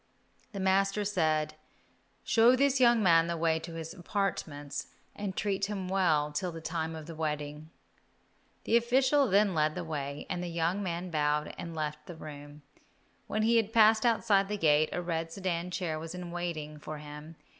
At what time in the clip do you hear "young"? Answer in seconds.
2.79-3.03, 10.47-10.81